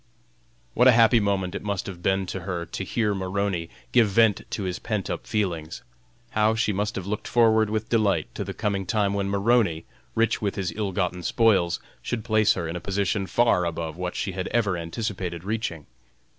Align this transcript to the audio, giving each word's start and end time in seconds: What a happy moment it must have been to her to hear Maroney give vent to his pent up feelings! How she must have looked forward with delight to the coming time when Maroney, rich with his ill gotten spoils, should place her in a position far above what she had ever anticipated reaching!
What 0.73 0.87
a 0.87 0.93
happy 0.93 1.19
moment 1.19 1.53
it 1.53 1.61
must 1.61 1.85
have 1.85 2.01
been 2.01 2.25
to 2.25 2.39
her 2.39 2.65
to 2.65 2.83
hear 2.83 3.13
Maroney 3.13 3.69
give 3.91 4.07
vent 4.09 4.41
to 4.49 4.63
his 4.63 4.79
pent 4.79 5.11
up 5.11 5.27
feelings! 5.27 5.83
How 6.31 6.55
she 6.55 6.73
must 6.73 6.95
have 6.95 7.05
looked 7.05 7.27
forward 7.27 7.69
with 7.69 7.89
delight 7.89 8.33
to 8.33 8.43
the 8.43 8.51
coming 8.55 8.87
time 8.87 9.13
when 9.13 9.29
Maroney, 9.29 9.85
rich 10.15 10.41
with 10.41 10.55
his 10.55 10.71
ill 10.75 10.91
gotten 10.91 11.21
spoils, 11.21 11.79
should 12.01 12.23
place 12.25 12.53
her 12.53 12.67
in 12.67 12.75
a 12.75 12.79
position 12.81 13.27
far 13.27 13.63
above 13.63 13.95
what 13.95 14.15
she 14.15 14.31
had 14.31 14.47
ever 14.47 14.75
anticipated 14.75 15.43
reaching! 15.43 15.85